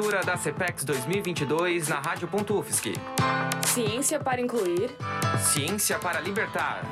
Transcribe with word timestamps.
Cobertura 0.00 0.22
da 0.22 0.34
CPEX 0.34 0.82
2022 0.84 1.88
na 1.88 2.00
Rádio.UFSC. 2.00 2.94
Ciência 3.66 4.18
para 4.18 4.40
incluir. 4.40 4.90
Ciência 5.38 5.98
para 5.98 6.20
libertar. 6.20 6.82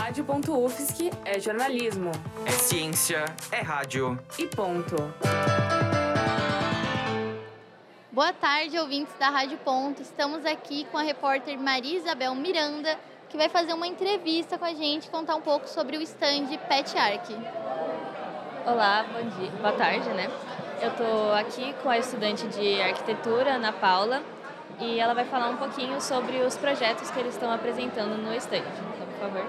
Rádio.UFSC 0.00 1.10
é 1.26 1.38
jornalismo. 1.38 2.10
É 2.46 2.52
ciência, 2.52 3.26
é 3.52 3.60
rádio. 3.60 4.18
E 4.38 4.46
ponto. 4.46 4.96
Boa 8.10 8.32
tarde, 8.32 8.78
ouvintes 8.78 9.12
da 9.18 9.28
Rádio 9.28 9.58
Ponto. 9.58 10.00
Estamos 10.00 10.46
aqui 10.46 10.86
com 10.90 10.96
a 10.96 11.02
repórter 11.02 11.58
Maria 11.58 11.98
Isabel 11.98 12.34
Miranda, 12.34 12.98
que 13.28 13.36
vai 13.36 13.50
fazer 13.50 13.74
uma 13.74 13.86
entrevista 13.86 14.56
com 14.56 14.64
a 14.64 14.72
gente, 14.72 15.10
contar 15.10 15.36
um 15.36 15.42
pouco 15.42 15.68
sobre 15.68 15.98
o 15.98 16.02
stand 16.02 16.46
Pet 16.66 16.96
Arc. 16.96 17.28
Olá, 18.64 19.04
bom 19.12 19.28
dia, 19.38 19.50
boa 19.50 19.72
tarde, 19.72 20.08
né? 20.10 20.30
Eu 20.80 20.90
estou 20.90 21.32
aqui 21.32 21.74
com 21.82 21.90
a 21.90 21.98
estudante 21.98 22.46
de 22.46 22.80
arquitetura, 22.80 23.54
Ana 23.54 23.72
Paula, 23.72 24.22
e 24.78 25.00
ela 25.00 25.12
vai 25.12 25.24
falar 25.24 25.48
um 25.48 25.56
pouquinho 25.56 26.00
sobre 26.00 26.36
os 26.36 26.56
projetos 26.56 27.10
que 27.10 27.18
eles 27.18 27.34
estão 27.34 27.50
apresentando 27.50 28.16
no 28.16 28.32
stand. 28.34 28.58
Então, 28.58 29.06
por 29.08 29.18
favor. 29.18 29.44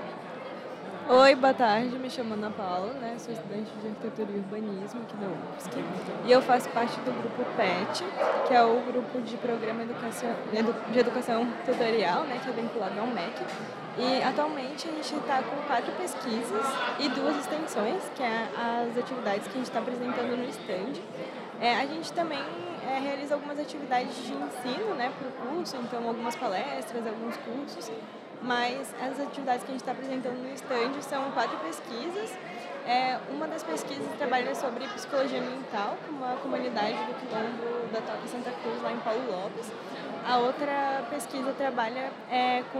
Oi, 1.11 1.33
boa 1.33 1.55
tarde. 1.55 1.97
Me 1.97 2.07
chamo 2.07 2.35
Ana 2.35 2.51
Paula, 2.51 2.93
né? 2.93 3.15
Sou 3.17 3.33
estudante 3.33 3.71
de 3.81 3.87
arquitetura 3.87 4.29
e 4.31 4.35
urbanismo 4.35 5.01
aqui 5.01 5.17
da 5.17 5.25
UFSC. 5.25 5.83
E 6.23 6.31
eu 6.31 6.39
faço 6.39 6.69
parte 6.69 6.99
do 6.99 7.11
grupo 7.11 7.43
PET, 7.57 8.03
que 8.47 8.53
é 8.53 8.63
o 8.63 8.79
grupo 8.81 9.19
de 9.19 9.35
programa 9.37 9.83
de 9.87 10.99
educação 10.99 11.47
tutorial, 11.65 12.25
né? 12.25 12.39
Que 12.43 12.51
é 12.51 12.53
vinculado 12.53 12.99
ao 12.99 13.07
MEC. 13.07 13.41
E 13.97 14.21
atualmente 14.21 14.87
a 14.87 14.91
gente 14.91 15.15
está 15.15 15.41
com 15.41 15.55
quatro 15.65 15.91
pesquisas 15.93 16.65
e 16.99 17.09
duas 17.09 17.37
extensões, 17.37 18.03
que 18.15 18.21
é 18.21 18.47
as 18.55 18.95
atividades 18.95 19.47
que 19.47 19.53
a 19.53 19.57
gente 19.57 19.67
está 19.67 19.79
apresentando 19.79 20.37
no 20.37 20.47
stand. 20.47 20.93
É, 21.59 21.75
a 21.75 21.87
gente 21.87 22.13
também 22.13 22.43
é, 22.87 22.99
realiza 22.99 23.33
algumas 23.33 23.57
atividades 23.57 24.15
de 24.15 24.33
ensino 24.33 24.93
né, 24.93 25.11
para 25.17 25.27
o 25.27 25.55
curso, 25.55 25.75
então 25.77 26.07
algumas 26.07 26.35
palestras, 26.35 27.07
alguns 27.07 27.35
cursos, 27.37 27.91
mas 28.41 28.93
as 29.01 29.19
atividades 29.19 29.63
que 29.63 29.69
a 29.69 29.73
gente 29.73 29.81
está 29.81 29.91
apresentando 29.91 30.37
no 30.41 30.53
stand 30.53 31.01
são 31.01 31.31
quatro 31.31 31.57
pesquisas. 31.57 32.31
É, 32.85 33.19
uma 33.29 33.47
das 33.47 33.61
pesquisas 33.61 34.07
trabalha 34.17 34.55
sobre 34.55 34.87
psicologia 34.87 35.39
ambiental, 35.39 35.97
com 36.05 36.15
uma 36.15 36.35
comunidade 36.37 36.97
do 36.97 37.13
quilombo 37.19 37.87
da 37.91 38.01
Toca 38.01 38.27
Santa 38.27 38.51
Cruz, 38.63 38.81
lá 38.81 38.91
em 38.91 38.99
Paulo 38.99 39.29
Lopes. 39.29 39.71
A 40.25 40.37
outra 40.37 41.03
pesquisa 41.09 41.53
trabalha 41.53 42.11
é, 42.31 42.63
com 42.71 42.79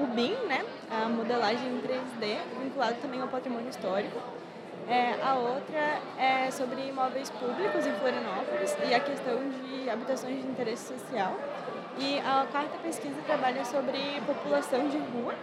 o 0.00 0.06
BIM, 0.14 0.34
né, 0.46 0.64
a 0.90 1.08
modelagem 1.08 1.68
em 1.68 1.80
3D, 1.80 2.38
vinculado 2.60 2.96
também 3.00 3.20
ao 3.20 3.28
patrimônio 3.28 3.68
histórico. 3.68 4.18
É, 4.88 5.18
a 5.22 5.34
outra 5.34 5.98
é 6.18 6.50
sobre 6.50 6.88
imóveis 6.88 7.30
públicos 7.30 7.86
em 7.86 7.92
Florianópolis 7.94 8.76
e 8.86 8.94
a 8.94 9.00
questão 9.00 9.38
de 9.48 9.88
habitações 9.88 10.42
de 10.42 10.46
interesse 10.46 10.88
social. 10.88 11.38
E 11.98 12.18
a 12.20 12.46
quarta 12.50 12.76
pesquisa 12.78 13.14
trabalha 13.24 13.64
sobre 13.64 14.20
população 14.26 14.88
de 14.88 14.98
rua. 14.98 15.34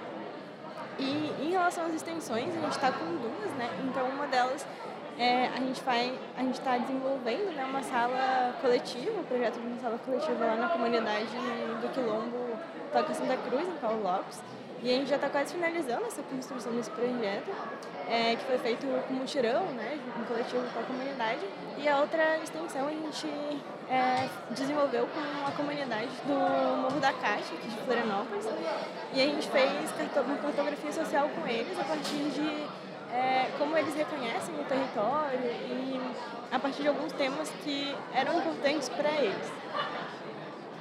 E 0.99 1.33
em 1.41 1.51
relação 1.51 1.85
às 1.85 1.93
extensões, 1.93 2.49
a 2.49 2.59
gente 2.59 2.71
está 2.71 2.91
com 2.91 3.05
duas, 3.05 3.51
né? 3.57 3.69
Então 3.83 4.07
uma 4.09 4.27
delas 4.27 4.65
é, 5.17 5.47
a 5.47 5.57
gente 5.57 5.81
vai, 5.83 6.17
a 6.35 6.41
gente 6.41 6.59
está 6.59 6.77
desenvolvendo 6.77 7.53
né, 7.55 7.65
uma 7.65 7.83
sala 7.83 8.55
coletiva, 8.61 9.19
um 9.19 9.23
projeto 9.23 9.59
de 9.59 9.67
uma 9.67 9.79
sala 9.79 9.97
coletiva 9.99 10.45
lá 10.45 10.55
na 10.55 10.69
comunidade 10.69 11.27
do 11.81 11.93
Quilombo 11.93 12.57
Toca 12.91 13.13
Santa 13.13 13.37
Cruz, 13.37 13.67
em 13.67 13.77
Paulo 13.77 14.03
Lopes. 14.03 14.39
E 14.83 14.89
a 14.89 14.93
gente 14.93 15.09
já 15.09 15.15
está 15.15 15.29
quase 15.29 15.53
finalizando 15.53 16.05
essa 16.05 16.23
construção 16.23 16.73
desse 16.73 16.89
projeto, 16.89 17.51
é, 18.09 18.35
que 18.35 18.43
foi 18.45 18.57
feito 18.57 18.87
com 19.07 19.13
mutirão, 19.13 19.63
né, 19.73 19.99
um 20.19 20.23
coletivo 20.25 20.63
com 20.73 20.79
a 20.79 20.83
comunidade. 20.83 21.41
E 21.77 21.87
a 21.87 21.99
outra 21.99 22.37
extensão 22.39 22.87
a 22.87 22.91
gente 22.91 23.27
é, 23.87 24.27
desenvolveu 24.49 25.07
com 25.07 25.47
a 25.47 25.51
comunidade 25.51 26.09
do 26.25 26.81
Morro 26.81 26.99
da 26.99 27.13
Caixa, 27.13 27.53
aqui 27.53 27.67
de 27.67 27.77
Florianópolis. 27.77 28.45
E 29.13 29.21
a 29.21 29.25
gente 29.25 29.47
fez 29.49 29.71
uma 30.15 30.37
cartografia 30.37 30.91
social 30.91 31.29
com 31.29 31.47
eles 31.47 31.79
a 31.79 31.83
partir 31.83 32.23
de 32.31 32.67
é, 33.13 33.49
como 33.57 33.77
eles 33.77 33.93
reconhecem 33.95 34.55
o 34.55 34.63
território 34.63 35.39
e 35.43 35.99
a 36.51 36.59
partir 36.59 36.83
de 36.83 36.87
alguns 36.87 37.11
temas 37.13 37.49
que 37.63 37.95
eram 38.13 38.37
importantes 38.39 38.89
para 38.89 39.09
eles. 39.11 39.51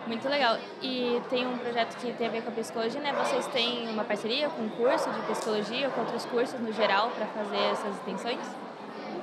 Muito 0.07 0.29
legal. 0.29 0.57
E 0.83 1.21
tem 1.29 1.47
um 1.47 1.59
projeto 1.59 1.97
que 1.97 2.13
tem 2.15 2.27
a 2.27 2.31
ver 2.31 2.43
com 2.43 2.51
a 2.51 2.53
psicologia, 2.53 3.01
né? 3.01 3.13
Vocês 3.13 3.47
têm 3.49 3.89
uma 3.89 4.03
parceria 4.03 4.49
com 4.49 4.63
um 4.63 4.69
curso 4.71 5.11
de 5.11 5.21
psicologia, 5.23 5.91
com 5.91 6.01
outros 6.01 6.25
cursos 6.25 6.59
no 6.59 6.73
geral, 6.73 7.11
para 7.11 7.27
fazer 7.27 7.63
essas 7.71 7.95
extensões? 7.97 8.41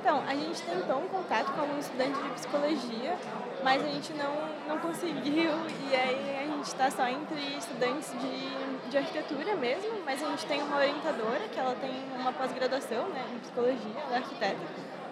Então, 0.00 0.22
a 0.28 0.32
gente 0.32 0.62
tentou 0.62 1.00
um 1.00 1.08
contato 1.08 1.52
com 1.52 1.60
algum 1.60 1.76
estudante 1.76 2.22
de 2.22 2.28
psicologia, 2.30 3.18
mas 3.64 3.84
a 3.84 3.88
gente 3.88 4.12
não, 4.12 4.32
não 4.68 4.78
conseguiu, 4.78 5.50
e 5.90 5.96
aí 5.96 6.38
a 6.38 6.46
gente 6.46 6.66
está 6.66 6.88
só 6.88 7.08
entre 7.08 7.56
estudantes 7.58 8.12
de, 8.12 8.90
de 8.90 8.96
arquitetura 8.96 9.56
mesmo, 9.56 10.00
mas 10.04 10.22
a 10.22 10.26
gente 10.28 10.46
tem 10.46 10.62
uma 10.62 10.76
orientadora 10.76 11.48
que 11.52 11.58
ela 11.58 11.74
tem 11.74 11.90
uma 12.16 12.32
pós-graduação 12.32 13.08
né, 13.08 13.24
em 13.34 13.38
psicologia, 13.40 14.00
ela 14.06 14.14
é 14.14 14.18
arquiteta, 14.18 14.56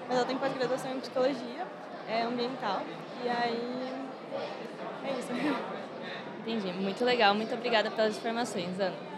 mas 0.06 0.16
ela 0.18 0.26
tem 0.26 0.38
pós-graduação 0.38 0.92
em 0.92 1.00
psicologia 1.00 1.66
é, 2.08 2.22
ambiental, 2.22 2.82
e 3.24 3.28
aí 3.28 4.06
é 5.04 5.18
isso. 5.18 5.32
Entendi. 6.46 6.72
Muito 6.74 7.04
legal. 7.04 7.34
Muito 7.34 7.52
obrigada 7.52 7.90
pelas 7.90 8.16
informações, 8.16 8.78
Ana. 8.78 9.15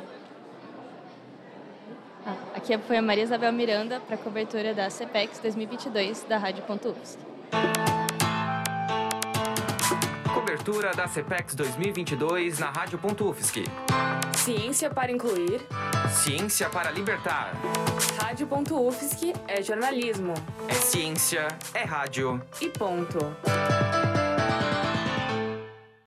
Aqui 2.58 2.76
foi 2.76 2.96
a 2.96 3.02
Maria 3.02 3.22
Isabel 3.22 3.52
Miranda 3.52 4.00
para 4.00 4.16
a 4.16 4.18
cobertura 4.18 4.74
da 4.74 4.90
CPEX 4.90 5.38
2022 5.38 6.24
da 6.24 6.38
Rádio.UFSC. 6.38 7.16
Cobertura 10.34 10.90
da 10.90 11.06
CPEX 11.06 11.54
2022 11.54 12.58
na 12.58 12.68
Rádio.UFSC. 12.72 13.62
Ciência 14.34 14.90
para 14.90 15.12
incluir. 15.12 15.60
Ciência 16.10 16.68
para 16.68 16.90
libertar. 16.90 17.52
Rádio.UFSC 18.20 19.34
é 19.46 19.62
jornalismo. 19.62 20.34
É 20.66 20.74
ciência, 20.74 21.46
é 21.72 21.84
rádio. 21.84 22.42
E 22.60 22.68
ponto. 22.70 23.18